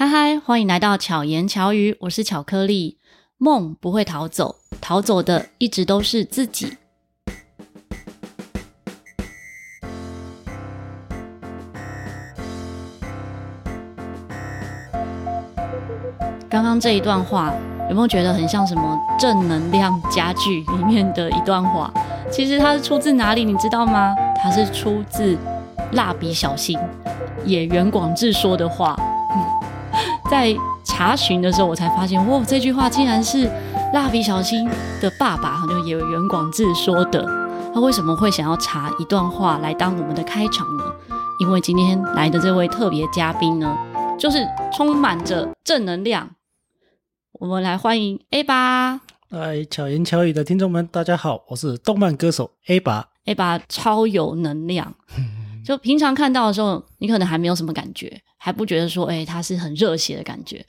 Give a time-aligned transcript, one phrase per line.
[0.00, 2.96] 嗨嗨，欢迎来到巧言巧语，我是巧克力。
[3.36, 6.78] 梦不会逃走，逃走的一直都是自己。
[16.48, 17.52] 刚刚这一段话，
[17.90, 21.92] 有没有觉得很像什么正能量家具里面的一段话？
[22.32, 24.16] 其实它是出自哪里，你知道吗？
[24.42, 25.36] 它是出自
[25.92, 26.78] 蜡笔小新
[27.44, 28.96] 野原广志说的话。
[30.30, 30.54] 在
[30.84, 33.50] 查询的时候，我才发现，哇，这句话竟然是
[33.92, 34.64] 蜡笔小新
[35.00, 37.26] 的爸爸，就野原广志说的。
[37.74, 40.84] 他为什么会想要查一段话来当我们的开场呢？
[41.40, 43.76] 因为今天来的这位特别嘉宾呢，
[44.16, 46.30] 就是充满着正能量。
[47.32, 49.00] 我们来欢迎 A 爸。
[49.30, 53.08] 嗨，巧言巧语的听众们，大家好，我是动漫歌手 A 爸。
[53.24, 54.94] A 爸超有能量。
[55.66, 60.64] 就平常看到的时候，你可能还没有什么感觉，还不觉得说，哎、欸，他是很热血的感觉。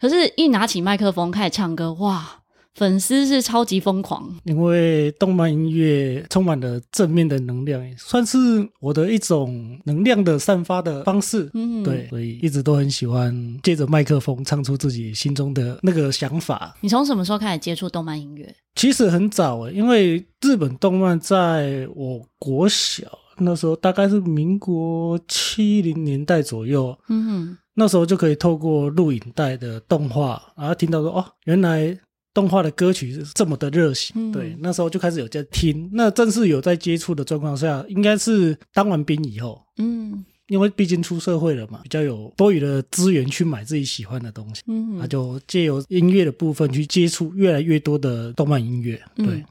[0.00, 2.40] 可是，一拿起麦克风开始唱歌，哇，
[2.74, 4.34] 粉丝是超级疯狂。
[4.44, 8.38] 因为动漫音乐充满了正面的能量，算是
[8.80, 11.50] 我的一种能量的散发的方式。
[11.52, 13.32] 嗯，对，所以一直都很喜欢
[13.62, 16.74] 借着麦克风唱出自己心中的那个想法。
[16.80, 18.52] 你从什么时候开始接触动漫音乐？
[18.74, 23.02] 其实很早诶，因为日本动漫在我国小。
[23.38, 31.98] 那时候大概是民国七零年代左右，嗯哼，那时候就可以透过录影带的动画，然后听到说哦，原来
[32.34, 35.88] 动画的歌曲是这么的热血，嗯、对，那时候就开始有在听。
[35.92, 49.26] 那正是有在接触的状况下，应该是当完兵以后，嗯，因为毕竟出社会了嘛，比较有多余的资源去买自己喜欢的东西，嗯哼，那就借由音乐的部分去接触越来越多的动漫音乐，对。
[49.26, 49.44] 嗯、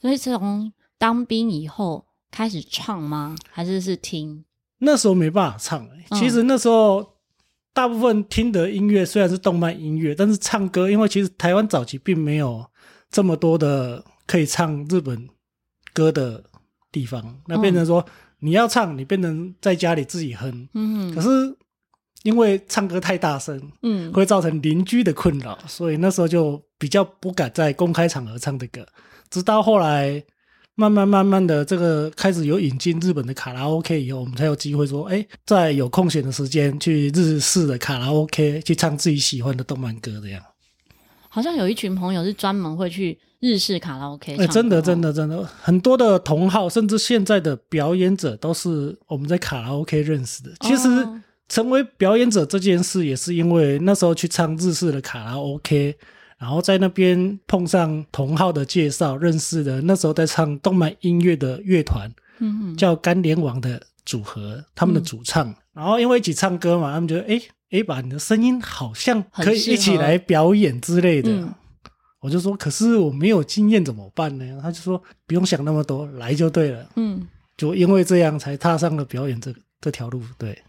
[0.00, 2.04] 所以从当兵以后。
[2.32, 3.36] 开始唱吗？
[3.52, 4.42] 还是是听？
[4.78, 6.18] 那时候没办法唱、欸。
[6.18, 7.18] 其实那时候
[7.72, 12.66] 大部分听的音乐虽然是动漫音乐，但是唱歌，因为其实台湾早期并没有
[13.10, 15.28] 这么多的可以唱日本
[15.92, 16.42] 歌的
[16.90, 17.38] 地方。
[17.46, 18.04] 那变成说
[18.40, 20.68] 你要唱，你变成在家里自己哼。
[20.72, 21.14] 嗯。
[21.14, 21.28] 可是
[22.22, 28.86] 因为唱歌太大声，嗯，会造成邻居的困扰，所以那时候就比较不敢在公开场合唱的歌。
[29.28, 30.24] 直到后来。
[30.74, 40.42] 慢慢慢慢的，这个开始有引进日本的卡拉 OK 以后，我们才有机会说，哎，在有空闲的时间去日式的卡拉 OK 去唱自己喜欢的动漫歌这样。
[41.28, 44.36] 好像有一群朋友是专门会去日式卡拉 OK。
[44.36, 50.50] 哎，真的真的真的，很多的同好，甚至现在的表演者都是我们在卡拉 OK 认识的。
[50.60, 50.88] 其实
[51.48, 55.94] 成为表演者这件事，也是因为那时候去唱日式的卡拉 OK。
[56.42, 65.48] 然后在那边碰上同号的介绍，认识的那时候在唱动漫音乐的乐团，嗯哼，叫干联王的组合，他们的主唱。
[65.48, 71.30] 嗯、然后因为一起唱歌嘛，他们觉得哎哎，把你的声音好像可以一起来表演之类的。
[71.30, 71.54] 嗯、
[72.18, 74.58] 我就说，可是我没有经验怎么办呢？
[74.60, 76.84] 他就说不用想那么多，来就对了。
[76.96, 77.24] 嗯，
[77.56, 80.20] 就因为这样才踏上了表演这这条路。
[80.36, 80.60] 对。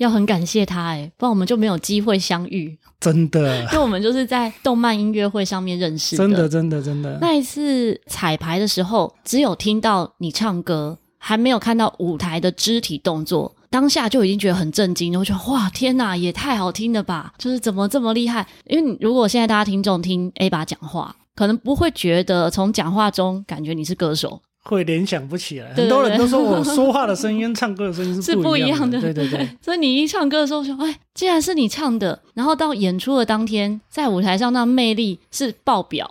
[0.00, 2.76] 要很感谢他哎，不然我们就没有机会相遇。
[2.98, 6.24] 真的， 就我们就是在动漫音乐会上面认识的。
[6.24, 7.18] 真的，真的，真的。
[7.20, 17.34] 那一次彩排的时候，只有听到你唱歌，还没有看到舞台的肢体动作，当下就已经觉得很震惊，我觉得哇，天哪，也太好听了吧！
[17.36, 18.46] 就是怎么这么厉害？
[18.68, 24.40] 因为如果现在大家听众听 A 把讲话，可能不会觉得从讲话中感觉你是歌手。
[24.62, 28.76] 会联想不起来，对对对，很多人都说我 说话的声音、唱歌的声音是不一样的。
[28.78, 36.10] 样的对对对，所以你一唱歌的时候说，哎，既然是你唱的，然后到演出的当天，在舞台上那魅力是爆表。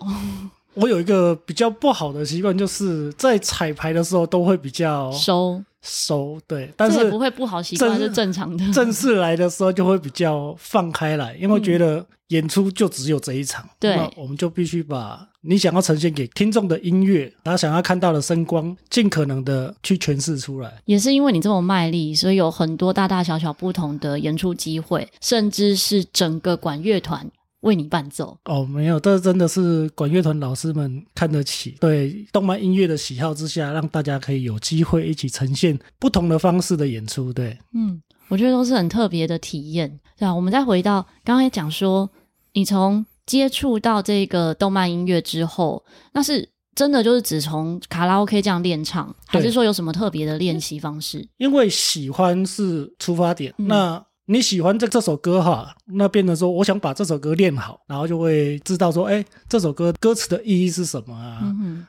[0.81, 8.71] 我有一个比较不好的习惯，就是在彩排的时候都会比较收收，对，但是不会不好习惯是正常的。
[8.71, 20.81] 正式来的时候就会比较放开来，因为觉得演出就只有这一场，对、嗯，我们就必须把你想要呈现给听众的音乐，他想要看到的声光，尽可能的去诠释出来。
[20.85, 27.25] 也是因为你这么卖力，所以有很多大大小小不同的演出机会，甚至是整个管乐团
[27.61, 28.37] 为你伴奏。
[28.45, 37.31] 哦，没有，这真的是管乐团老师们看得起，对动漫音乐的喜好之下，让大家可以有机会一起呈现不同的方式的演出。
[37.31, 39.99] 对，嗯，我觉得都是很特别的体验。
[40.17, 42.09] 对啊，我们再回到刚才讲说，
[42.53, 43.05] 你从。
[43.29, 51.23] 接触到这个动漫音乐之后，那是真的就是只从卡拉 OK 这样练唱，对还是说有什么特别的练习方式？
[51.37, 61.41] 因为喜欢是出发点，嗯、那你喜欢这这首歌哈，那变成说我想把这首歌练好，然后就会知道说，哎，这首歌歌词的意义是什么啊？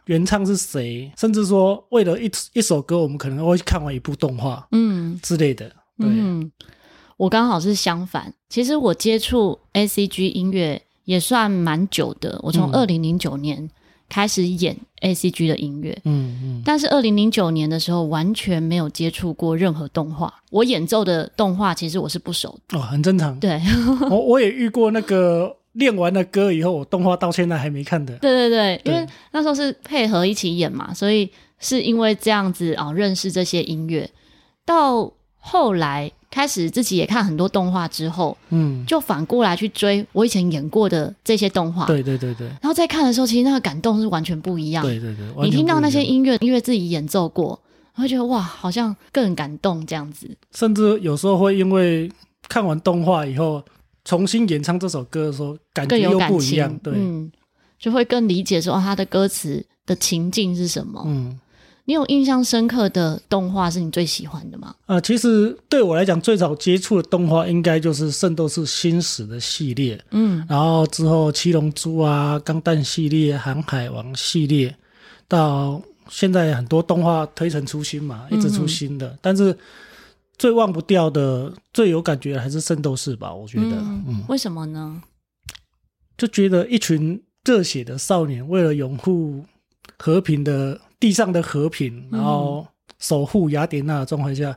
[0.07, 1.13] 原唱是谁？
[1.19, 5.69] 甚至说为了一一首歌，我们可能会看完一部动画，嗯之类的。
[5.99, 6.09] 对。
[6.09, 6.51] 嗯
[7.19, 8.33] 我刚好是相反。
[8.49, 13.69] 其实我接触 ACG 音乐也算蛮久的，我从二零零九年
[14.11, 15.99] 开始演 ACG 的音乐。
[16.05, 16.62] 嗯嗯。
[16.62, 20.35] 但是二零零九年的时候，完全没有接触过任何动画。
[20.51, 22.79] 我演奏的动画，其实我是不熟的。
[22.79, 23.41] 哦，很正常。
[23.41, 23.59] 对，
[24.11, 28.15] 我我也遇过那个练完了歌以后，我动画到现在还没看的。
[28.21, 34.11] 对对对，因为那时候是配合一起演嘛，所以是因为这样子啊、哦，认识这些音乐。
[34.67, 42.47] 到后来开始自己也看很多动画之后，嗯，就反过来去追我以前演过的这些动画，对对对对。
[42.47, 44.85] 然后再看的时候，其实那个感动是完全不一样。
[44.85, 47.61] 对对对，你听到那些音乐，音乐自己演奏过，
[47.94, 50.31] 会觉得哇，好像更感动这样子。
[50.55, 52.11] 甚至有时候会因为
[52.49, 53.61] 看完动画以后，
[54.05, 56.73] 重新演唱这首歌的时候，感觉又不一样。
[56.79, 57.31] 对，嗯，
[57.76, 61.03] 就会更理解说他的歌词的情境是什么。
[61.06, 61.38] 嗯。
[61.91, 64.73] 你有印象深刻的动画是你最喜欢的吗？
[64.87, 74.73] 啊、呃，其实对我来讲，最早接触的动画应该就是《圣斗士星矢》的系列，嗯，然后之后《七龙珠》啊，《钢弹》系列、《航海王》系列，
[75.27, 79.09] 到现在很多动画推陈出新嘛，一直出新的。
[79.09, 79.59] 嗯、但是
[80.39, 83.35] 最忘不掉的、最有感觉的还是《圣斗士》吧？
[83.35, 85.03] 我觉得，嗯，嗯，为什么呢？
[86.17, 89.45] 就觉得一群热血的少年为了拥护
[89.99, 90.81] 和平的。
[91.00, 92.67] 地上的和平，然后
[92.99, 94.55] 守护雅典娜的状况下，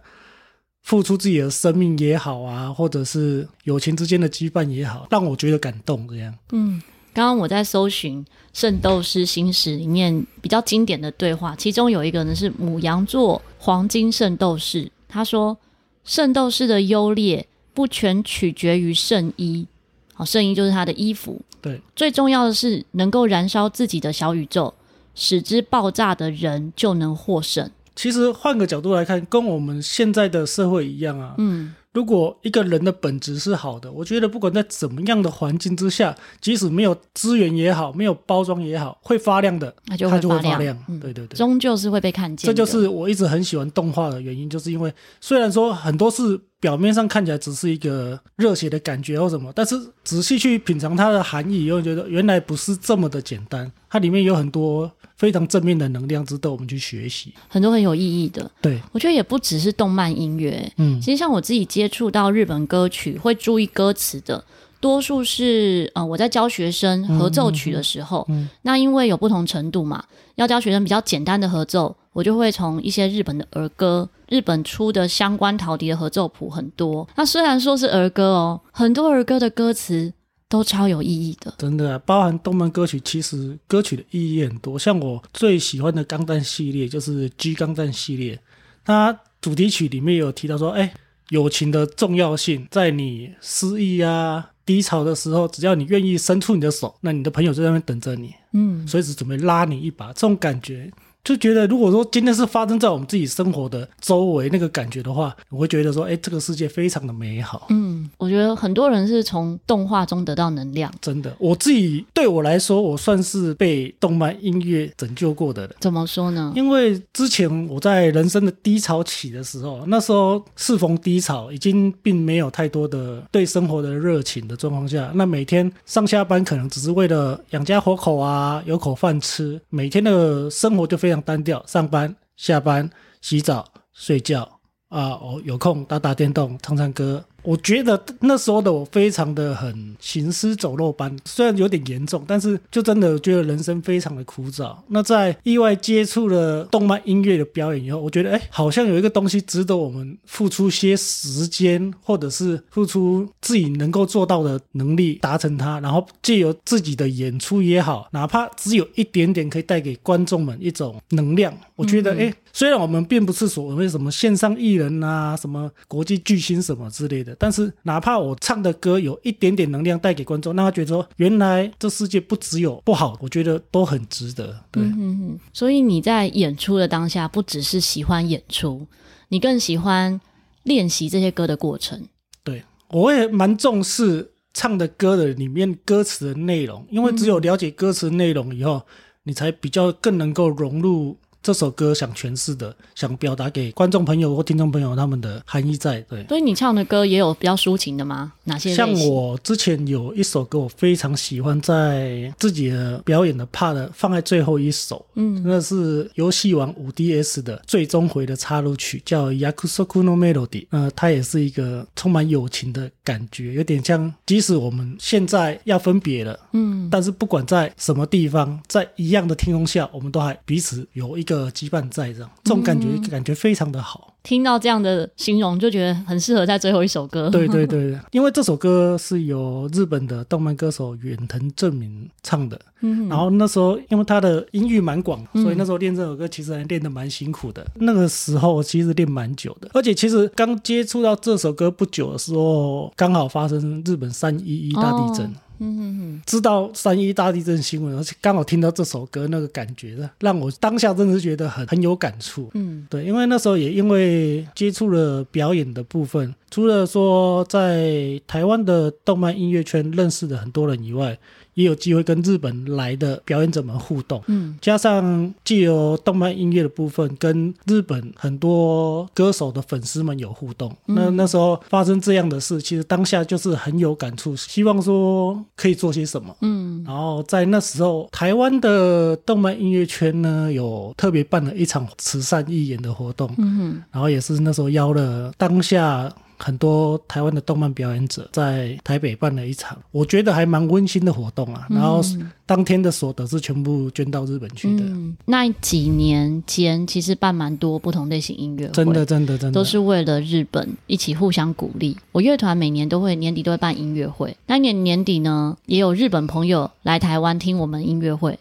[0.82, 6.06] 付出自己的生命也好啊，或者是友情之间的羁绊也好，让我觉得感动。
[6.10, 6.82] 这样，嗯，
[7.14, 15.58] 刚刚我在搜寻《圣斗士星矢》里面比较经典的对话，其中有一个呢是母羊座黄金圣斗士，他说
[16.04, 19.66] ：“圣斗士的优劣不全取决于圣衣，
[20.14, 24.74] 好，圣衣就是他的衣服，对，最重要的是能够燃烧自己的小宇宙。”
[25.16, 27.70] 使之爆炸的人就能获胜。
[27.96, 31.36] 其实换个角度来看，跟我们现在的社会一样啊。
[31.38, 31.74] 嗯。
[31.94, 40.54] 如果一个人的本质是好的，我觉得不管在怎么样的环境之下，即使没有资源也好，没有包装也好，会发亮的，它就会发亮。
[40.54, 42.48] 发亮嗯、对对对，终究是会被看见。
[42.48, 49.76] 这就是我一直很喜欢动画的原因，就是因为虽然说很多是表面上看起来只是一个热血的感觉或什么，但是
[50.06, 53.70] 仔细去品尝它的含义，又觉得原来不是这么的简单。
[53.90, 57.34] 它里面有很多非常正面的能量，值得我们去学习。
[57.50, 58.50] 很多很有意义的。
[58.62, 60.72] 对，我觉得也不只是动漫音乐。
[60.78, 64.42] 嗯，其实像我自己接触到日本歌曲，会注意歌词的，
[64.84, 70.04] 多数是呃我在教学生合奏曲的时候，嗯嗯嗯、那因为有不同程度嘛，
[70.36, 77.08] 要教学生比较简单的合奏，我就会从一些日本的儿歌，日本出的相关陶笛的合奏谱很多。
[77.16, 80.14] 那虽然说是儿歌哦，很多儿歌的歌词。
[80.50, 84.78] 都超有意义的，真的啊，包含动漫歌曲，其实歌曲的意义很多。
[84.78, 88.40] 像我最喜欢的钢弹系列，就是 G 钢弹系列，
[88.86, 90.94] 它主题曲里面有提到说，哎，
[91.30, 100.92] 友情的重要性，在你失意啊、低潮的时候，只要你愿意伸出你的手，那你的朋友就在那边等着你，嗯，随时准备拉你一把，这种感觉。
[101.24, 107.68] 就觉得，如果说今天是发生在我们自己生活的周围那个感觉的话，我会觉得说，哎，这个世界非常的美好。
[107.70, 110.94] 嗯，我觉得很多人是从动画中得到能量。
[111.00, 115.74] 真的，我自己对我来说，我算是被动漫音乐拯救过的人。
[115.80, 116.52] 怎么说呢？
[116.58, 131.13] 因为之前我在人生的低潮期的时候，那时候适逢低潮，已经并没有太多的对生活的热情的状况下，那每天上下班可能只是为了养家活口啊，有口饭吃，每天的生活就非常。
[131.22, 132.90] 单调，上班、下班、
[133.22, 134.42] 洗澡、睡觉
[134.90, 137.24] 啊，哦，有空打打电动、唱唱歌。
[137.44, 144.76] 我觉得那时候的我非常的很行尸走肉般，虽然有点严重，但是就真的觉得人生非常的枯燥。
[144.88, 162.34] 那在意外接触了动漫音乐的表演以后，我觉得哎，好像有一个东西值得我们付出些时间，或者是付出自己能够做到的能力达成它，然后借由自己的演出也好，哪怕只有一点点可以带给观众们一种能量，我觉得哎。
[162.56, 174.56] 虽然我们并不是所谓什么线上艺人啊，什么国际巨星什么之类的，但是哪怕我唱的歌有一点点能量带给观众，让他觉得说原来这世界不只有不好，我觉得都很值得。
[174.72, 175.40] 对，嗯哼哼。
[175.52, 178.86] 所以你在演出的当下，不只是喜欢演出，
[179.30, 180.22] 你更喜欢
[180.62, 182.08] 练习这些歌的过程。
[182.44, 188.84] 对，我也蛮重视唱的歌的里面歌词的内容，因为只有了解歌词内容以后，
[189.24, 191.18] 你才比较更能够融入。
[191.44, 196.00] 这首歌想诠释的、想表达给观众朋友或听众朋友他们的含义在。
[196.10, 198.32] 对，所以你唱的歌也有比较抒情的吗？
[198.46, 198.74] 哪些？
[198.74, 205.06] 像我之前有一首歌，我非常喜欢，在自己的表演的 part 放在最后一首。
[205.16, 210.48] 嗯，那是游戏王五 DS 的最终回的插入曲，叫《Yakusoku no Melody》。
[210.70, 224.10] 呃，它也是一个充满友情的感觉，有点像即使我们现在要分别了，嗯，但是不管在什么地方，在一样的天空下，我们都还彼此有一个羁绊在，这样这种感觉、嗯、感觉非常的好。
[224.24, 227.30] 听到这样的形容，就觉得很适合在最后一首歌。
[227.30, 232.58] 对对对，因为这首歌是由日本的动漫歌手远藤正明唱的。
[232.80, 237.62] 嗯，然后那时候因为他的音域蛮广，所以那时候练这首歌其实还练得蛮辛苦的。
[237.76, 245.26] 嗯、那个时候其实练蛮久的，而且其实刚接触到这首歌不久的时候，刚好发生日本三一一大地震。
[245.28, 252.50] 哦嗯嗯嗯，知道三一大地震新闻，而且刚好听到这首歌，那个感觉的，让我当下真的是觉得很很有感触。
[252.54, 261.18] 嗯，对，因为那时候也因为接触了表演的部分，除了说在台湾的动漫音乐圈认识的很多人以外。
[261.54, 270.76] 也有机会跟日本来的表演者们互动，嗯，加上既有动漫音乐的部分，跟日本很多歌手的粉丝们有互动。
[270.88, 276.84] 嗯、那那时候发生这样的事，其实当下就是很有感触，希望说可以做些什么，嗯。
[276.86, 286.14] 然后在那时候，台湾的动漫音乐圈呢，有特别办了一场慈善义演的活动，嗯，然后也是那时候邀了当下。
[286.38, 291.68] 很多台湾的动漫表演者在台北办了一场，我觉得还蛮温馨的活动啊。
[291.70, 292.02] 然后
[292.46, 294.84] 当天的所得是全部捐到日本去的。
[294.84, 301.98] 嗯、那几年间，其实办蛮多不同类型音乐会，真的真的真的都是为了日本一起互相鼓励。
[302.12, 308.40] 我乐团每年都会年底都会办音乐会，那年年底呢，也有日本朋友来台湾听我们音乐会，然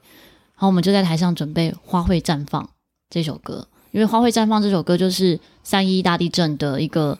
[0.56, 2.62] 后我们就在台上准备《花卉绽放》
[3.10, 7.18] 这首歌，因为《花卉绽放》这首歌就是三一大地震的一个。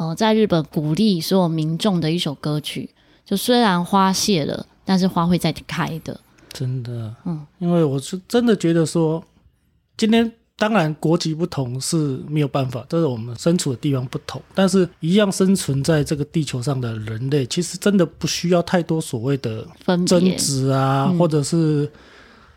[0.00, 2.88] 呃，在日本鼓励所有民众的一首歌曲，
[3.22, 6.18] 就虽然花谢了，但是花会再开的。
[6.54, 9.22] 真的，嗯，因为我是真的觉得说，
[9.98, 19.66] 今天当然国籍不同是没有办法，这是我们身处的地方不同，但是一样生存在这个地球上的人类，其实真的不需要太多所谓的
[20.06, 21.86] 争执啊，嗯、或者是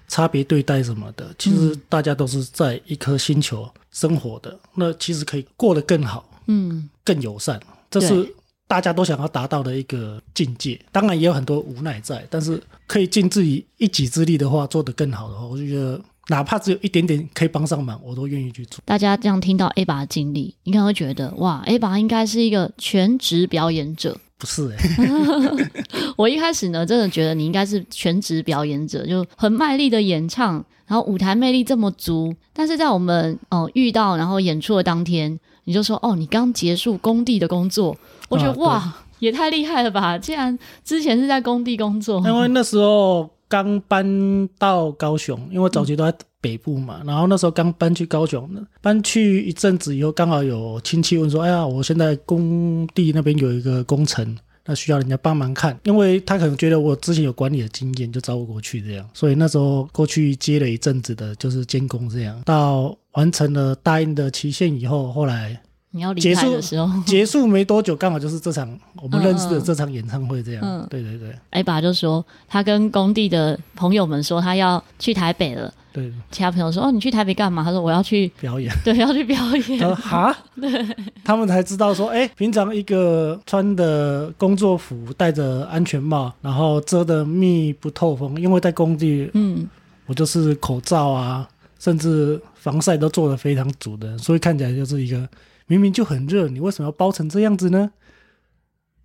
[0.08, 1.30] 差别对待什么的。
[1.38, 6.24] 其实大家都是在一颗星球生活的，那其实可以过得更好。
[6.48, 7.60] 嗯，更友善，
[7.90, 8.36] 这是
[8.68, 10.80] 大家都想要达到的一个境界。
[10.92, 18.82] 当然也有很多无奈在，但是可以尽自己一己之力的话，做得更好的话，我就觉得哪怕只有一点点可以帮上忙，我都愿意去做。
[18.86, 24.18] 大家这样听到 A 爸的经历，应该会觉得哇，A 爸应该是一个全职表演者。
[24.38, 25.70] 不是哎、欸，
[26.18, 32.36] 我一开始呢，真的觉得你应该是全职表演者，就很卖力的演唱，然后舞台魅力这么足。
[32.52, 35.40] 但是在我们哦、呃、遇到然后演出的当天。
[35.66, 37.96] 你就说哦，你刚结束工地的工作，
[38.28, 40.18] 我觉得、啊、哇，也太厉害了吧！
[40.18, 48.50] 竟然之前是在工地工作，因为那时候刚搬到高雄，因为早期都在北部嘛，嗯、然后那时候刚搬去高雄，
[48.82, 59.08] 搬去一阵子以后，刚好有亲戚问说：“哎呀，我现在工地那边有一个工程。”那需要人家帮忙看，因为他可能觉得我之前有管理的经验，就找我过去这样。
[59.14, 62.42] 所以那时候过去接了一阵子的，就是监工这样。
[62.46, 65.62] 到完成了答应的期限以后，后来
[65.96, 68.68] 你要离开的时候， 结束没多久，刚好就是这场
[69.02, 70.62] 我们认识的这场演唱会这样。
[70.64, 71.34] 嗯，对对对。
[71.52, 75.72] 艾爸就说他跟工地的朋友们说他要去台北了。
[75.94, 78.74] 对，其他朋友说：“哦，你去台北干嘛？”他说：“我要去表演。
[78.84, 79.80] ”对，要去表演。
[79.80, 80.84] 他说：“哈， 对。”
[81.24, 89.70] 他们才知道说：“哎，平常一个穿的工作服，戴着安全帽，然后遮的密不透风，因为在工地，嗯，
[90.08, 91.48] 我就是口罩啊，
[91.78, 95.30] 甚至防晒都做的非常足的，所以看起来就是一个
[95.68, 97.92] 明明就很热，你为什么要包成这样子呢？”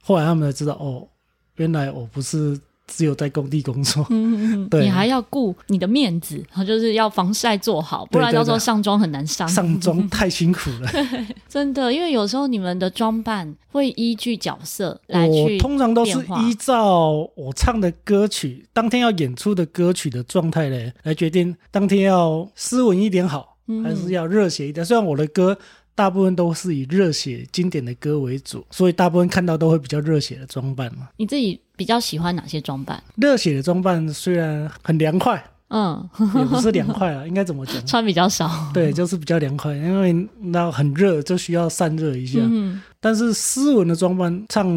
[0.03, 1.09] 后来他们才知道：“哦，
[1.57, 2.59] 原来我不是。”
[2.91, 9.47] 只有在工地工作，嗯嗯， 对，你还要顾你的面子，然后就是要防晒做好，不然到时候上妆很难上。
[9.47, 10.91] 上妆太辛苦了，
[11.47, 24.83] 真的，因为有时候你们的装扮会依据角色来去，我通常都是依照我唱的歌曲，当天要演出的歌曲的状态嘞，来决定当天要斯文一点好，还是要热血一点。
[24.87, 25.59] 虽然我的歌。
[25.99, 31.09] 大部分都是以热血经典的歌为主，所以大部分看到都会比较热血的装扮嘛。
[31.17, 33.03] 你自己比较喜欢哪些装扮？
[33.17, 37.85] 热血的装扮虽然很凉快，嗯，也不是凉快啊， 应该怎么讲？
[37.85, 42.39] 穿比较少，对，就是比较凉快，因为那很热就需要散热一下。
[42.41, 44.69] 嗯，但是斯文的装扮唱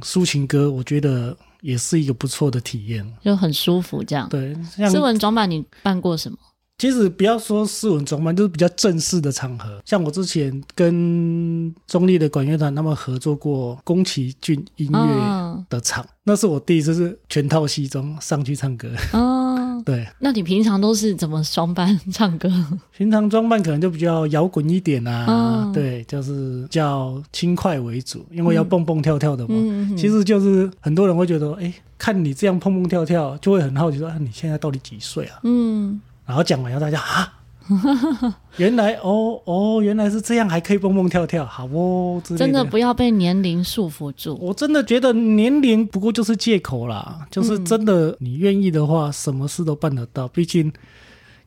[0.00, 4.28] 抒情歌，我觉得也是一个不错的体验，就很舒服这样。
[4.28, 4.54] 对，
[4.88, 6.38] 斯文装扮你扮过什么？
[6.78, 9.82] 其实不要说斯文装扮，就是比较正式的场合。
[9.84, 18.88] 像我之前跟中立的管乐团他们合作过宫崎骏音乐的场，哦，那是我第一次是全套西装上去唱歌。
[19.12, 20.06] 哦， 对。
[20.20, 22.48] 那你平常都是怎么装扮唱歌？
[22.96, 29.54] 平常装扮可能就比较摇滚一点啊，哦，对，就是较轻快为主，因为要蹦蹦跳跳的嘛。
[29.56, 35.40] 嗯，其实就是很多人会觉得，哎，看你这样蹦蹦跳跳，就会很好奇说，啊，你现在到底几岁啊？
[35.42, 36.00] 嗯。
[36.28, 37.32] 然后讲完以后，大家啊，
[38.58, 44.36] 原来哦哦，原来是这样，还可以蹦蹦跳跳，好哦，真的不要被年龄束缚住。
[44.40, 50.70] 我真的觉得年龄不过就是借口啦，就是真的，你愿意的话，什么事都办得到，毕竟。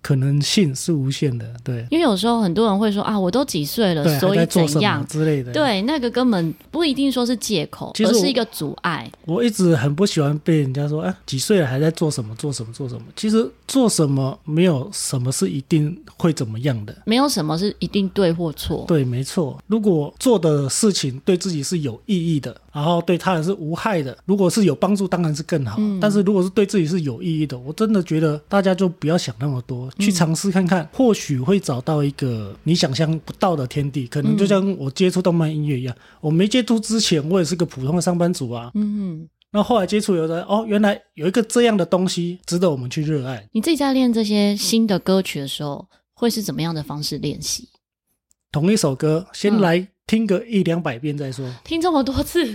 [0.02, 1.86] 可能性是无限的，对。
[1.92, 5.52] 因为有时候很多人会说啊，我都几岁了，所以怎样之类的。
[5.52, 9.10] 对，那个根本不一定说是借口，而是一个阻碍。
[9.26, 12.36] 我一直很不喜欢被人家说，哎，几岁了还在做什么？
[12.36, 12.74] 做什么？
[12.74, 13.02] 做什么？
[13.16, 18.86] 其实做什么没有什么是一定会怎么样的，没有什么是一定对或错。
[18.88, 19.58] 对，没错。
[19.68, 22.60] 如果做的事情对自己是有意义的。
[22.74, 25.76] 然后对他人是无害的，如果是有帮助，当然是更好。
[25.80, 26.00] 嗯。
[26.00, 34.08] 但是如果是对自己是有意义的，我真的觉得大家就不要想那么多，去尝试看看，或许会找到一个你想象不到的天地。
[34.08, 38.72] 可能就像我接触动漫音乐一样，我没接触之前，我也是个普通的上班族啊。
[38.76, 39.28] 嗯。
[39.54, 43.46] 那后来接触有的哦，原来有一个这样的东西值得我们去热爱。
[43.52, 47.68] 你自己在练这些新的歌曲的时候，会是怎么样的方式练习？
[48.50, 49.90] 同一首歌，先来。
[50.02, 52.46] 嗯听个一两百遍再说，听这么多次，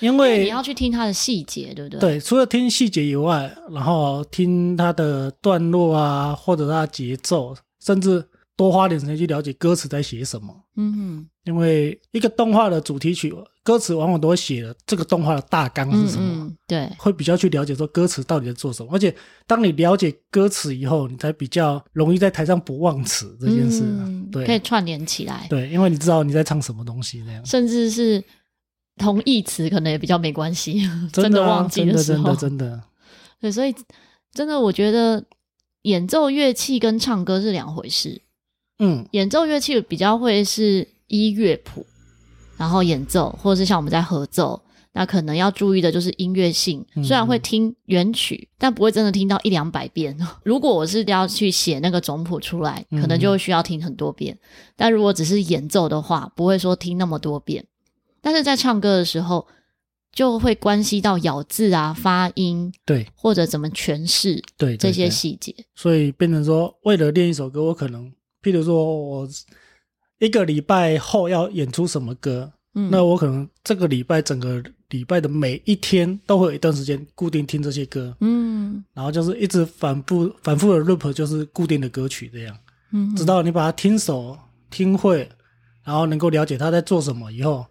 [0.00, 2.00] 因为，因为你要去听它的细节，对不对？
[2.00, 8.28] 对，除了听细节以外，然后听它的段落啊，或者它的节奏，甚至。
[8.62, 10.54] 多花点时间去了解歌词在写什么。
[10.76, 16.22] 嗯哼，因为一个动画的主题曲，歌词往往都会写了这个动画的大纲是什么。
[16.22, 18.88] 嗯嗯，对，会比较去了解说歌词到底在做什么。
[18.92, 19.14] 而且
[19.46, 23.82] 当你了解歌词以后，你才比较容易在台上不忘词这件事。
[23.84, 25.46] 嗯，对，可以串联起来。
[25.50, 27.44] 对，因为你知道你在唱什么东西那样。
[27.44, 28.22] 甚至是
[28.96, 30.88] 同义词可能也比较没关系。
[31.12, 32.82] 真的忘记的时候，真的真的真的。
[33.40, 33.74] 对，所以
[34.32, 35.24] 真的我觉得
[35.82, 38.22] 演奏乐器跟唱歌是两回事。
[38.84, 41.86] 嗯，演奏乐器比较会是依乐谱，
[42.56, 44.60] 然后演奏，或者是像我们在合奏，
[44.92, 46.84] 那可能要注意的就是音乐性。
[47.04, 50.18] 虽然会听原曲，但不会真的听到一两百遍。
[50.42, 54.36] 如果我是要去写那个总谱出来，可能就会需要听很多遍。
[54.74, 57.64] 但如果只是演奏的话，不会说听那么多遍。
[58.20, 59.46] 但是在唱歌的时候，
[60.12, 65.54] 就会关系到咬字啊、发音，对，或者怎么诠释，对这些细节。
[65.76, 68.12] 所以变成说，为了练一首歌，我可能。
[68.42, 69.28] 譬如说，我
[70.18, 82.56] 一个礼拜后要演出什么歌，嗯，那我可能这个礼拜整个礼拜的每一天都会有一段时间固定听这些歌，嗯，然后就是一直反复反复的 loop，就是固定的歌曲这样，
[82.92, 84.38] 嗯，直到你把它听熟、
[84.70, 85.28] 听会，
[85.84, 87.66] 然后能够了解他在做什么以后，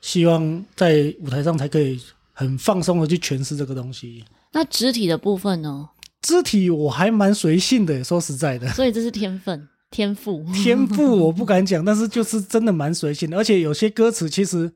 [0.00, 2.00] 希望在舞台上才可以
[2.32, 4.24] 很放松的去诠释这个东西。
[4.52, 5.90] 那肢体的部分呢？
[6.22, 9.68] 肢体我还蛮随性的，说实在的，所以这是天分。
[9.96, 14.70] 天赋，天赋 我不敢讲，但是就是真的蛮随性的，而且有些歌词其实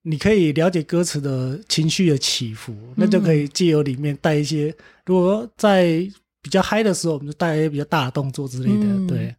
[0.00, 9.36] 你可以了解歌词的情绪的起伏，那就可以借由里面带一些，如果在比较嗨的时候，我们就带一些比较大的动作之类的，嗯、对。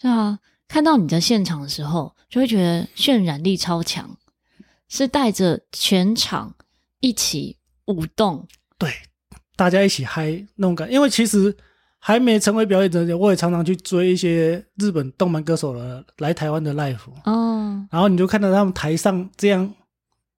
[0.00, 4.10] 是啊，看到你在现场的时候，就会觉得渲染力超强，
[4.88, 6.52] 是带着全场
[6.98, 8.92] 一起舞动，对，
[9.54, 11.56] 大家一起嗨那种感，因为其实。
[11.98, 19.68] 还没成为表演者前，我也常常去追一些日本动漫歌手的来台湾的 live 哦，然后你就看到他们台上这样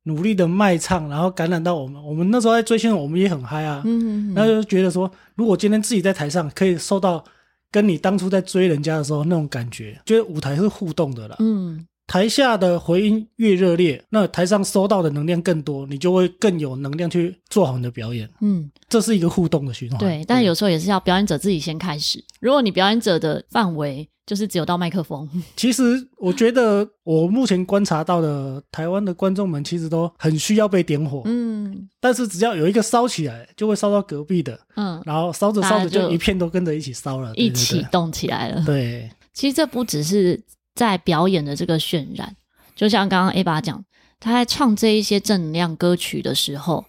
[0.04, 2.02] 努力的卖唱，然后感染到我们。
[2.02, 3.82] 我们那时候在追星，我们也很嗨啊。
[3.84, 7.22] 嗯，然后就觉得说，如果今天自己在台上可以受到
[7.70, 11.36] 跟你当初在追人家的时候那种感觉，觉得舞台是互动的了。
[11.40, 11.86] 嗯。
[12.08, 18.28] 台下的回音越热烈，那台上收到的能量更多，你就会更有能量去做好你的表演。
[18.40, 19.98] 嗯，这是一个互动的循环。
[19.98, 22.24] 对，但有时候也是要表演者自己先开始。
[22.40, 25.82] 如果你表演者的范围就是只有到麦克风， 其实
[26.16, 31.20] 我觉得我目前观察到的台湾的观众们其实都很需要被点火。
[31.26, 34.58] 嗯，但是只要有一个烧起来，就会烧到隔壁的。
[34.76, 38.64] 嗯，然后烧着烧着就一片都跟着一起烧了，一起动起来了。
[38.64, 40.42] 对，其实这不只是。
[40.78, 42.36] 在表演的这个渲染，
[42.76, 43.84] 就像刚刚 A 爸讲，
[44.20, 46.84] 他在唱这一些正能量歌曲的时候，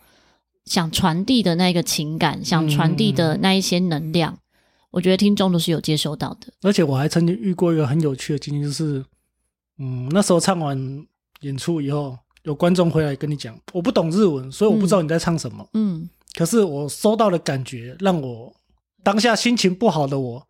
[0.65, 4.38] 想传递的那个情感，想传递的那一些能量，嗯，
[4.91, 6.54] 我觉得听众都是有接收到的。
[6.62, 9.04] 而且我还曾经遇过一个很有趣的经历，就是，
[9.80, 10.78] 嗯，那时候唱完
[11.41, 15.67] 演出以后，有观众回来跟你讲，我不懂日文，所以我不知道你在唱什么。
[15.73, 18.54] 嗯，可是我收到的感觉让我
[19.02, 20.47] 当下心情不好的我，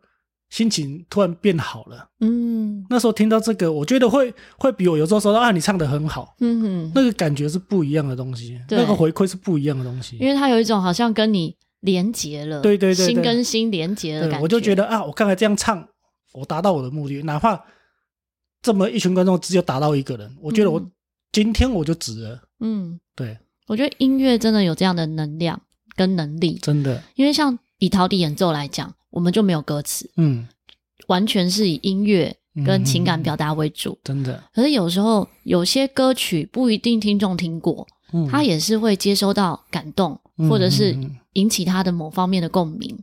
[0.49, 2.09] 心情突然变好了。
[2.19, 14.41] 嗯，那时候听到这个，我觉得会会比我有时候说到啊，你唱的很好，嗯哼，那个感觉是不一样的东西，那个回馈是不一样的东西，因为它有一种好像跟你连结了，对对对，心跟心连结的感觉。
[14.41, 15.87] 我就觉得啊，我刚才这样唱，
[16.33, 17.63] 我达到我的目的，哪怕
[18.61, 20.83] 这么一群观众只有达到一个人，我觉得我
[21.31, 22.41] 今天我就值了。
[22.59, 23.37] 嗯，对。
[23.67, 25.61] 我觉得音乐真的有这样的能量
[25.95, 27.03] 跟能力，真的。
[27.13, 30.47] 因为像以陶笛演奏来讲，我们就没有歌词，嗯，
[31.07, 34.43] 完全是以音乐跟情感表达为主，真的。
[34.53, 40.19] 可是有时候有些歌曲不一定听众听过，嗯，他也是会接收到感动，
[40.49, 40.97] 或者是
[41.33, 42.97] 引起他的某方面的共鸣。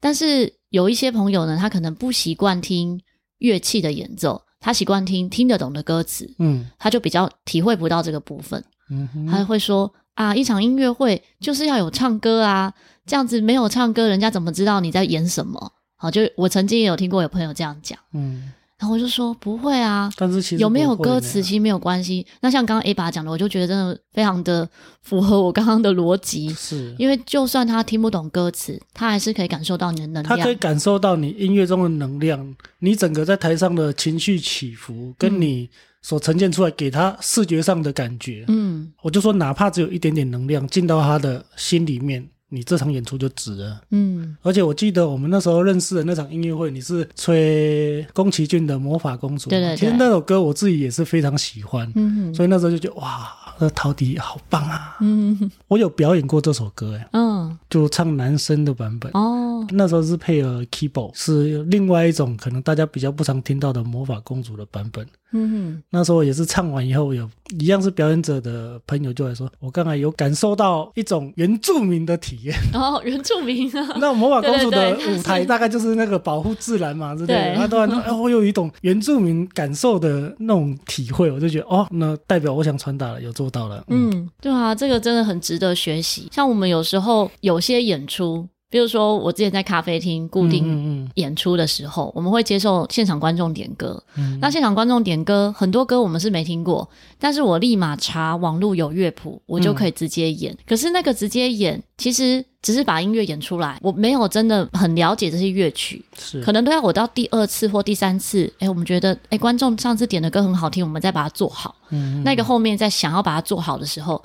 [0.00, 3.00] 但是有一些朋友呢，他可能不习惯听
[3.38, 8.64] 乐器的演奏，他习惯听听得懂的歌词，嗯，他就比较体会不到这个部分。
[8.90, 12.72] 嗯，他会说啊，一场音乐会就是要有唱歌啊，
[13.06, 15.72] 这样子没有唱歌，人家怎么知道你在演什么？
[15.96, 18.52] 好，就我曾经也有听过有朋友这样讲，嗯。
[18.78, 22.26] 然后我就说不会啊，但是其实有没有歌词其实没有关系。
[22.40, 24.68] 那像刚刚 A 爸讲的，我就觉得真的非常的
[25.02, 26.52] 符合我刚刚的逻辑。
[26.52, 30.36] 是，因为就算他听不懂歌词，他还是可以感受到你的能量。
[30.36, 35.70] 他可以感受到你音乐中的能量，你整个在台上的情绪起伏，跟你
[36.02, 38.44] 所呈现出来给他视觉上的感觉。
[38.48, 42.28] 嗯，我就说，哪怕只有一点点能量进到他的心里面。
[42.54, 65.06] 你这场演出就值了，嗯，而且我记得我们那时候认识的那场音乐会，你是吹宫崎骏的《魔法公主》，对对对，其实那首歌我自己也是非常喜欢，嗯，所以那时候就觉得哇，那陶笛好棒啊，嗯哼，我有表演过这首歌，哎，嗯，就唱男生的版本，哦，那时候是配了 keyboard，是另外一种可能大家比较不常听到的魔法公主的版本。
[65.34, 67.26] 嗯哼，那时候也是唱完以后，有
[67.58, 72.54] 一样是表演者的朋友就来说，我刚才有感受到一种原住民的体验。
[72.74, 73.88] 哦，原住民啊！
[73.98, 77.54] 那魔法公主的舞台大概就是那个保护自然嘛，对不对？
[77.56, 83.84] 他突然说，哎，我有一种原住民感受的那种体会，我就觉得，哦，那代表我想传达了，有做到了。
[83.86, 86.28] 嗯，嗯对啊，这个真的很值得学习。
[86.32, 88.48] 像我们有时候有些演出。
[88.72, 94.02] 比如说，我之前在咖啡厅固定演出的时候，嗯嗯嗯，我们会接受现场观众点歌。
[94.16, 100.54] 嗯、那现场观众点歌，很多歌我们是没听过，但是我立马查网络有乐谱，我就可以直接演。
[100.54, 111.74] 嗯、可是那个直接演，其实只是把音乐演出来，我没有真的很了解这些乐曲，是可能都要我到第二次或第三次，哎，我们觉得，哎，观众上次点的歌很好听，我们再把它做好。
[111.90, 114.24] 嗯，嗯，那个后面在想要把它做好的时候，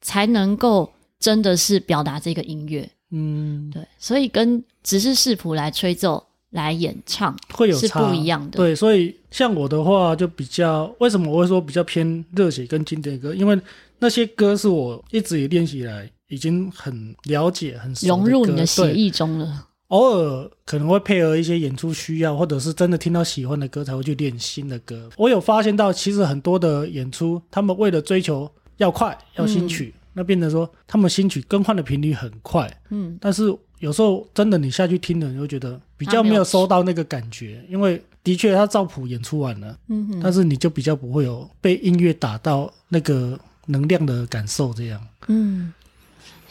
[0.00, 2.90] 才能够真的是表达这个音乐。
[3.10, 8.56] 嗯，对，所以跟只是视谱来吹奏来演唱会有是不一样的。
[8.56, 13.34] 对，所以像我的话就比较，为什么我会说比较偏热血跟经典歌？
[13.34, 13.60] 因为
[13.98, 19.68] 那些歌是我一直以练习来已经很了解、很融入你的血液中了。
[19.88, 25.08] 偶尔可能会配合一些演出需要，或者是真的听到喜欢的歌才会去练新的歌。
[25.16, 29.94] 我有发现到，其实很多的演出，他们为了追求要快、要新曲。
[29.94, 45.72] 嗯那变得说，他们新曲更换的频率很快，嗯，但是有时候真的你下去听了，你会觉得比较没有收到那个感觉，因为的确他照谱演出完了，嗯哼，但是你就比较不会有被音乐打到那个能量的感受，这样，嗯，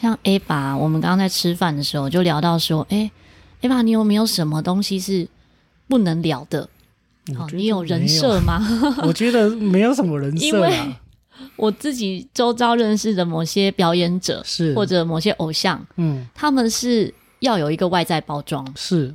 [0.00, 3.10] 像 A 爸，我们刚刚在吃饭的时候就聊到说，哎、欸
[3.62, 5.26] ，A 爸，你有没有什么东西是
[5.88, 6.68] 不能聊的？
[7.34, 8.60] 好，你有人设吗？
[9.02, 11.00] 我觉得没有什么人设啊。
[11.56, 19.14] 我自己周遭认识的某些表演者，是或者某些偶像，嗯，他们是要有一个外在包装，是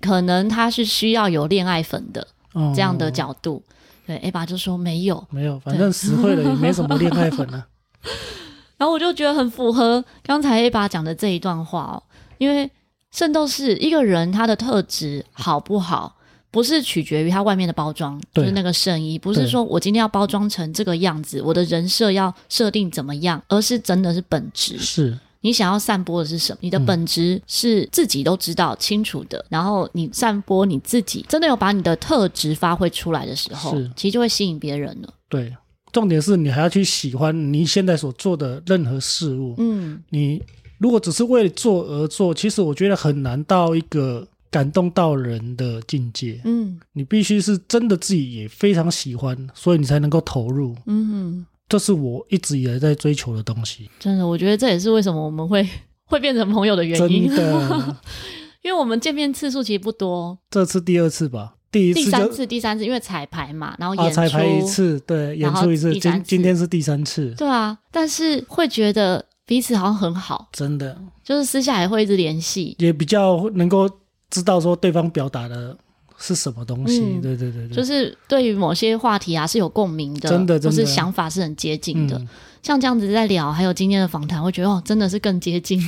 [0.00, 3.62] 可能他是需要有恋爱粉的、哦、这样的角度。
[4.06, 7.66] 对，A 爸就说没有，没有，反正实惠了也没什么恋爱粉啊。
[8.78, 12.02] 然后我就觉得很符合刚才 A 爸讲的这一段话哦，
[12.38, 12.70] 因为
[13.10, 16.15] 圣斗士一个人他的特质好不好？
[16.56, 24.78] 不是取决于它外面的包装，就是那个圣衣，不是说我今天要包装成这个样子，我的人设要设定怎么样，而是真的是本质。
[24.78, 26.58] 是你想要散播的是什么？
[26.62, 35.12] 你的本质是自己都知道清楚的，嗯、然后你散播你自己真的有把你的特质发挥出来的时候，其实就会吸引别人了。
[35.28, 35.54] 对，
[35.92, 39.54] 重点是你还要去喜欢你现在所做的任何事物。
[39.58, 40.42] 嗯，你
[40.78, 44.26] 如果只是为做而做，其实我觉得很难到一个。
[44.50, 53.90] 感动到人的境界，嗯，你必须是真的自己也非常喜欢，所以你才能够投入，嗯哼，这是我一直以来在追求的东西。
[53.98, 55.66] 真的，我觉得这也是为什么我们会
[56.06, 57.28] 会变成朋友的原因。
[57.28, 57.96] 真的，
[58.62, 73.88] 因为我们见面次数其实不多，这次第二次吧，第一次、第三次、第三次，因为彩排嘛，然后演出、啊、彩排一次，对，演出一次，今今天是第三次，对啊，但是会觉得彼此好像很好，真的，就是私下也会一直联系，也比较能够
[74.30, 75.76] 知道说对方表达的
[76.18, 77.00] 是什么东西。
[77.00, 82.18] 嗯、对对对对，就是对于某些话题啊是有共鸣的，真的，真的，就是想法是很接近的。
[82.18, 82.28] 嗯、
[82.62, 85.80] 像这样子在聊，还有今天的访谈，我觉得哦，真的是更接近。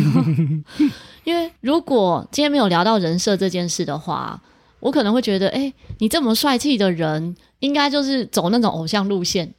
[1.24, 4.40] 因为如果今天没有聊到人设这件事的话，
[4.80, 9.52] 我可能会觉得，哎，你这么帅气的人，应该就是走那种偶像路线。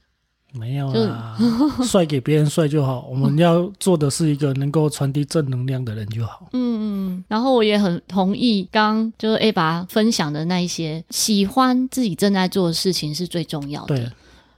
[0.52, 1.38] 没有啦，
[1.86, 3.08] 帅给别人帅就好。
[3.10, 6.48] 我们要做的是一个能够传递正能量的人就好。
[6.54, 13.96] 嗯嗯，然后我也很同意刚刚就是 A 爸分享的那一些，喜欢自己正在做的事情是最重要的。
[13.96, 14.12] 对，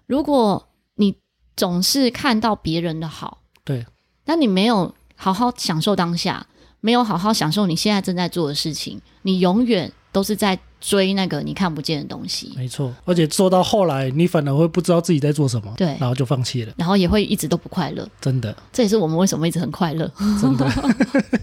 [0.07, 1.15] 如果你
[1.57, 3.85] 总是看到别人的好，对，
[4.25, 6.47] 那你没有好好享受当下，
[6.79, 10.57] 没有好好享受你现在正在做的事情，你永远都是在。
[10.83, 20.67] 追那个你看不见的东西，没错，而且做到后来，你反而会不知道自己在做什么，对，然后就放弃了，然后也会一直都不快乐，真的，这也是我们为什么一直很快乐，真的，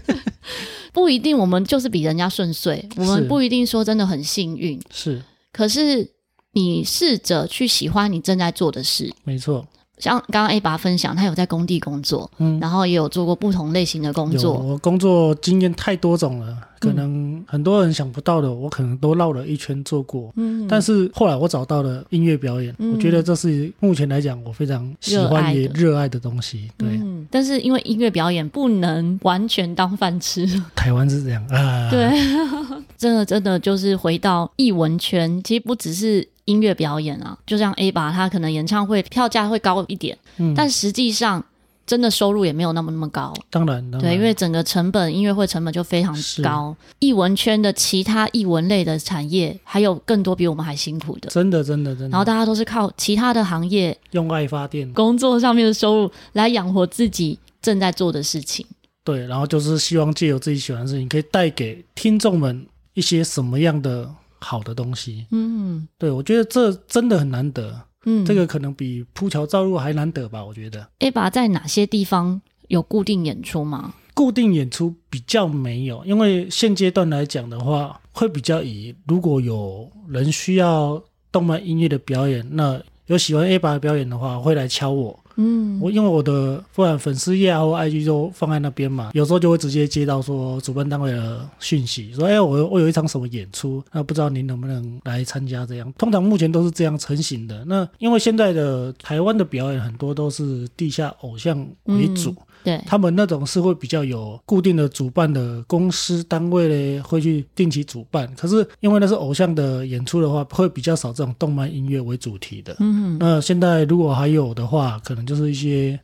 [0.91, 6.11] 不一定我们就是比人家顺遂，我们不一定说真的很幸运，是，可是
[6.51, 9.65] 你试着去喜欢你正在做的事，没错。
[9.99, 14.53] 像刚刚 A 爸分享，他有在工地工作，嗯，然后也有做过不同类型的工作。
[14.53, 20.31] 我工作经验太多种了，可能很多人想不到的，嗯、我可能都绕了一圈做过。
[20.37, 26.71] 嗯，但是后来我找到了音乐表演，嗯、我觉得这是目前来讲我非常喜欢也热爱的东西。
[26.77, 31.89] 对、嗯，但是因为音乐表演不能完全当饭吃， 台湾是这样啊。
[31.91, 32.09] 对，
[32.97, 36.27] 真的真的就是回到艺文圈，其实不只是。
[36.49, 41.43] 音乐表演啊，就像 A 吧，他可能演唱会票价会高一点，嗯，但实际上
[41.85, 43.33] 真的收入也没有那么那么高。
[43.49, 46.75] 当然，当然对，因为整个成本，音乐会成本就非常高。
[46.99, 51.29] 艺文圈的其他艺文类的产业，还有更多比我们还辛苦的。
[51.29, 52.09] 真的，真的，真的。
[52.09, 58.65] 然后大家都是靠其他的行业用爱发电，工作上面的收入来养活自己正在做的事情。
[59.03, 64.09] 对，然后就是希望借由自己喜欢的事情，可以带给听众们一些什么样的。
[64.39, 70.87] 好的东西，嗯，对，我觉得这真的很难得，嗯，这个可能比铺桥造路还难得吧，我觉得。
[70.99, 73.93] A 爸在哪些地方有固定演出吗？
[74.13, 85.17] 固定演出比较没有，因为现阶段来讲的话，会比较以如果有人需要动漫音乐的表演，那有喜欢 A 爸的表演的话，会来敲我。
[85.41, 95.65] 嗯，我因为我的不管粉丝页啊或 IG 都放在那边嘛，有时候就会直接接到说主办单位的讯息，说哎，我我有一场什么演出，那不知道您能不能来参加？
[95.65, 97.63] 这样通常目前都是这样成型的。
[97.65, 102.31] 那因为现在的台湾的表演很多都是地下偶像为主。
[102.31, 108.29] 嗯对，他们那种是会比较有固定的主办的公司单位嘞，会去定期主办。
[108.35, 112.75] 可是因为那是偶像的演出的话，会比较少这种动漫音乐为主题的。
[112.79, 115.97] 嗯哼，那现在如果还有的话，可能就是一些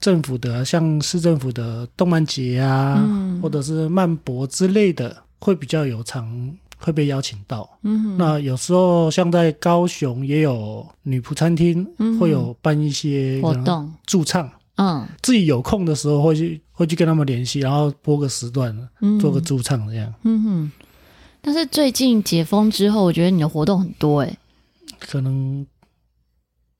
[0.00, 7.68] 政府的，像市政府的动漫节啊，嗯、或者是漫博之类的，会比较有常会被邀请到。
[7.82, 11.86] 嗯哼，那有时候像在高雄也有女仆餐厅，
[12.18, 14.50] 会有办一些活动驻唱。
[14.76, 18.74] 嗯，自己有空的时候会去会去跟他们联系，然后播个时段，
[19.20, 20.12] 做个驻唱这样。
[20.22, 20.72] 嗯哼。
[21.42, 24.38] 但是最近解封之后，我觉得你的活动很多哎。
[24.98, 25.66] 可能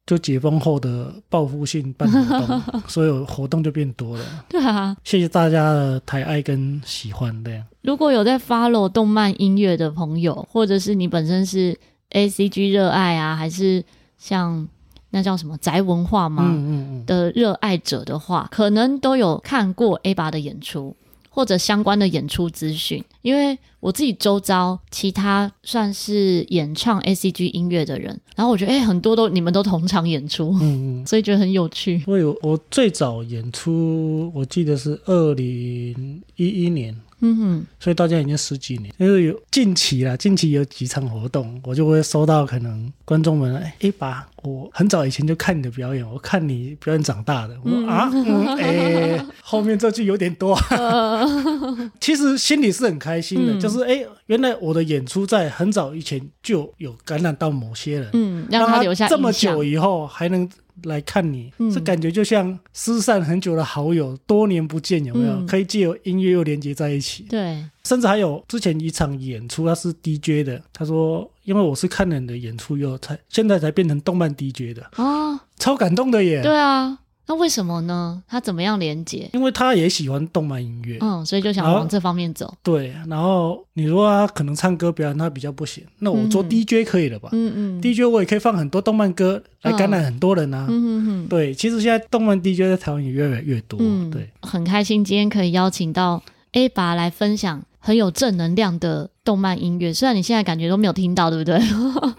[0.06, 4.24] 就解封后的报复性办活动， 所有活动就变多了。
[4.48, 7.64] 对啊，谢谢大家的抬爱跟喜欢这样。
[7.82, 11.78] 如果有在 follow 动漫音乐的朋友，或者是你本身是
[12.12, 13.84] ACG 热爱啊，还是
[14.16, 14.66] 像。
[15.12, 16.42] 那叫什么宅文化吗？
[16.44, 20.96] 嗯嗯嗯的热爱者的话，可能都有看过 A 八的演出
[21.30, 23.02] 或者相关的演出资讯。
[23.22, 32.02] 因为我自己周遭其他算是演唱 ACG 音乐的人，然后我觉得哎、欸，很多都你们都同场演出，嗯嗯，所以觉得很有趣。
[32.08, 37.00] 我有我最早演出，我记得是二零一一年。
[37.22, 50.58] 嗯哼，所以大家已经十几年，因为有近期啦，近期有几场活动，我就会收到可能观众们哎，欸把，我很早以前就看你的表演，我看你表演长大的，我说啊，嗯，哎、欸，后面这句有点多，
[52.00, 60.48] 其实心里是很开心的，嗯、就是哎、欸，原来我的演出在很早以前就有感染到某些人，嗯，让他留下这么久以后还能。
[60.84, 65.46] 来看你，这感觉就像失散很久的好友，多年不见，有没有？
[65.46, 67.24] 可以借由音乐又连接在一起。
[67.28, 74.90] 对，甚至还有之前一场演出，他是 DJ 的，他说，因为我是看了你的演出以后，才现在才变成动漫 DJ 的。
[74.96, 76.42] 哦，超感动的耶！
[76.42, 76.98] 对啊。
[77.32, 78.22] 那为什么呢？
[78.28, 79.30] 他怎么样连接？
[79.32, 82.52] 因为他也喜欢动漫音乐，嗯，所以就想往这方面走。
[82.62, 87.30] 对，然后你说他可能唱歌表演他比较不行，那我做 DJ 可以了吧？
[87.32, 90.66] 嗯嗯，DJ 我也可以放很多动漫歌来感染很多人啊。
[90.68, 93.78] 嗯嗯嗯，对，其实现在动漫 DJ 在台湾也越来越多。
[93.80, 99.94] 嗯，对，很开心今天可以邀请到 A 爸来分享很有正能量的动漫音乐。
[99.94, 101.58] 虽然你现在感觉都没有听到，对不对？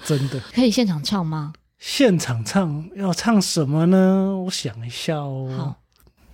[0.05, 1.53] 真的 可以现场唱吗？
[1.82, 4.36] 现场唱要唱什么呢？
[4.44, 5.48] 我想一下哦。
[5.56, 5.76] 好，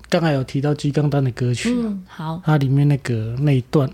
[0.09, 3.91] 刚才有提到金刚丹的歌曲，嗯，好，它里面那个那一段，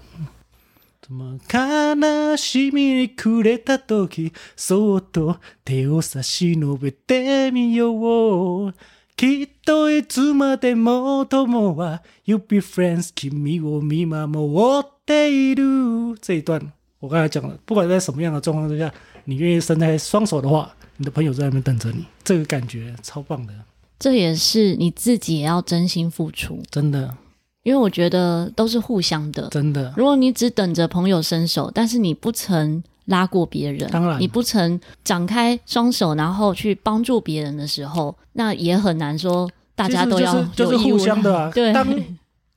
[1.03, 8.73] 怎么看那西米库雷达多基，索多提奥萨西诺贝德米尤沃，
[9.17, 16.17] きっといつまでも友は You be friends，君を见守っている。
[16.23, 18.93] 这一段我刚才讲了，不管在什么样的状况之下，
[19.25, 20.73] 你愿意伸开双手的话。
[20.98, 23.54] 你的朋友在那边等着你，这个感觉超棒的。
[24.00, 27.16] 这也是你自己也要真心付出，真的。
[27.64, 29.92] 因为我觉得都是互相的，真的。
[29.98, 41.50] 如果你只等着朋友伸手，但是你不曾拉过别人，当然你不曾展开双手，然后去帮助别人的时候，那也很难说大家都要就是、就是、互相的啊。
[41.56, 41.88] 对，当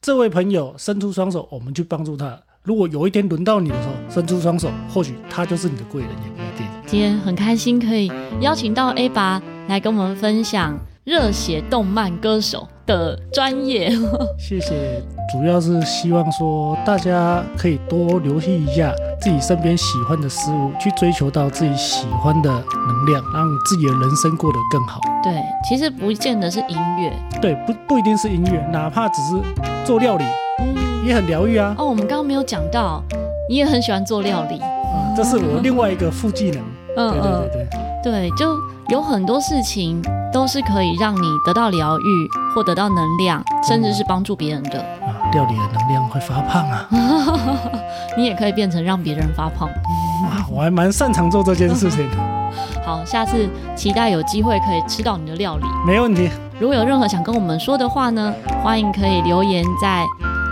[0.02, 2.38] 这位朋友伸出双手，我们去帮助他。
[2.62, 6.77] 如果有一天轮到你的时候，伸出双手，或许他就是你的贵人，也不一定。
[6.90, 10.74] 今天很开心可以邀请到 A 拔来跟我们分享
[11.04, 13.90] 热血动漫歌手的专业。
[14.40, 24.98] 谢谢，主要是希望说大家可以多留意一下自己身边喜欢的事物，去追求到自己喜欢的能量，让自己的人生过得更好。
[25.22, 29.36] 对，其实不见得是音乐，对，不不一定是音乐，哪怕只是
[29.84, 30.24] 做料理。
[30.60, 30.74] 嗯
[31.06, 31.74] 也很疗愈啊！
[31.78, 33.02] 哦，我们刚刚没有讲到，
[33.48, 36.60] 你也很喜欢做料理，嗯，这是我另外一个副技能。
[36.98, 37.68] 嗯，对对对
[38.02, 38.54] 对，对，就
[38.88, 44.80] 有很多事情都是可以让你得到疗愈，或得到能量，甚至是帮助别人的。
[44.80, 46.86] 啊，料理的能量会发胖啊！
[48.18, 49.68] 你也可以变成让别人发胖。
[49.68, 52.16] 哇，我还蛮擅长做这件事情的。
[52.84, 55.64] 好，下次期待有机会可以吃到你的料理。
[55.86, 56.28] 没问题。
[56.58, 60.04] 如果有任何想跟我们说的话呢，欢迎可以留言在。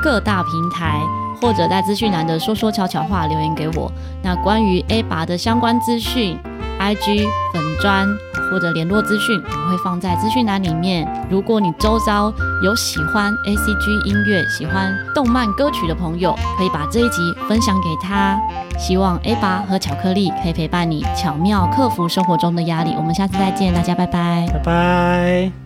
[0.03, 1.01] 各大平台
[1.41, 3.91] 或者在资讯栏的说说悄悄话留言给我。
[4.23, 6.39] 那关于 A 拔的相关资讯、
[6.81, 8.07] IG 粉砖
[8.51, 11.07] 或者联络资讯，我会放在资讯栏里面。
[11.31, 18.39] 如果你周遭有喜欢 ACG 音乐、喜欢动漫歌曲的朋友，可以把这一集分享给他。
[18.79, 22.95] 希望 A 拔和巧克力可以陪伴你，巧妙克服生活中的压力。
[22.97, 25.66] 我们下次再见，大家拜拜，拜拜。